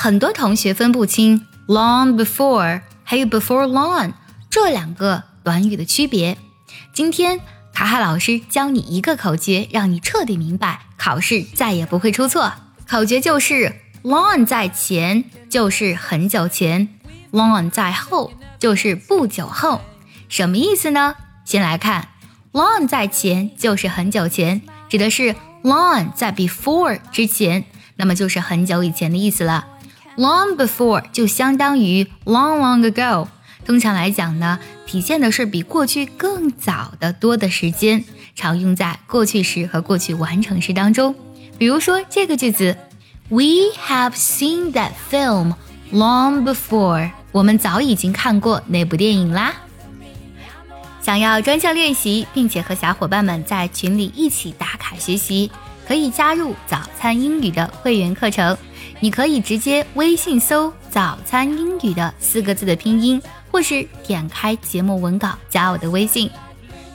[0.00, 4.12] 很多同学分不清 long before 还有 before long
[4.48, 6.38] 这两个短语的区别。
[6.92, 7.40] 今天
[7.74, 12.52] 卡卡老师教你一个口诀，让你彻底明白，考试再也不会出错。
[12.86, 13.74] 口诀就是
[14.04, 16.88] long 在前就是很久前
[17.32, 19.80] ，long 在后就是不久后。
[20.28, 21.16] 什么意思呢？
[21.44, 22.06] 先来看
[22.52, 25.34] long 在前就是很久前，指的是
[25.64, 27.64] long 在 before 之前，
[27.96, 29.66] 那么就是很久以前的意思了。
[30.18, 33.28] Long before 就相当于 long long ago。
[33.64, 38.02] 通常来讲呢，体现的是比过去更早的多的时间，
[38.34, 41.14] 常用在过去时和过去完成时当中。
[41.56, 42.76] 比如说这个句子
[43.28, 45.54] ：We have seen that film
[45.92, 47.12] long before。
[47.30, 49.54] 我们早已经看过那部电影啦。
[51.00, 55.52] 想要专项练习，并且和小伙伴们在群里一起打卡学习，
[55.88, 58.54] 可以加入早餐英语的会员课程。
[59.00, 66.30] 你可以直接微信搜“早餐英语”的四个字的拼音，或是点开节目文稿加我的微信。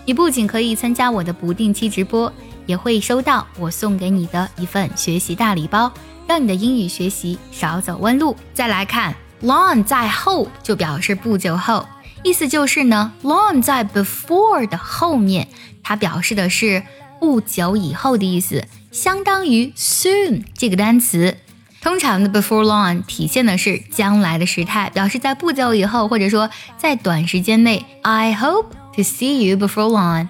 [0.05, 2.31] 你不仅可以参加我的不定期直播，
[2.67, 5.91] 也会收到我送给你的一份学习大礼包，
[6.27, 8.37] 让你的英语学习少走弯路。
[8.53, 11.87] 再来看 “long” 在后就表示不久后，
[12.21, 15.47] 意思就是呢，“long” 在 “before” 的后面，
[15.81, 16.83] 它表示的是
[17.23, 21.37] 不久以后的意思，相当于 “soon” 这个单词。
[21.81, 27.85] 通常的 before long 体现的是将来的时态，表示在不久以后，或者说在短时间内。
[28.01, 28.65] I hope
[28.97, 30.27] to see you before long。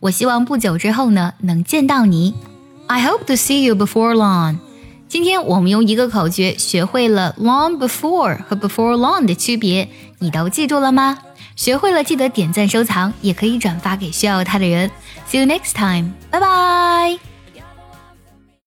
[0.00, 2.34] 我希望不久之后呢能见到你。
[2.88, 4.58] I hope to see you before long。
[5.08, 11.20] 今天我们用一个口诀学会了 long before 和 before long 的区别，你都记住了吗？
[11.56, 14.90] 学会了记得点赞收藏，也可以转发给需要它的人。
[15.28, 16.12] See you next time。
[16.30, 17.33] 拜拜。